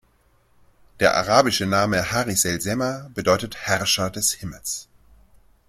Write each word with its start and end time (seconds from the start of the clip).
Der 0.99 1.15
arabische 1.15 1.67
Name 1.67 2.09
"Haris 2.09 2.43
el 2.45 2.59
sema" 2.59 3.11
bedeutet 3.13 3.55
„Herrscher 3.57 4.09
des 4.09 4.31
Himmels“. 4.31 4.87